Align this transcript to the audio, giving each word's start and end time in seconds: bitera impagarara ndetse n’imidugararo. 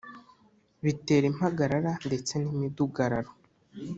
bitera 0.83 1.25
impagarara 1.31 1.91
ndetse 2.07 2.33
n’imidugararo. 2.37 3.31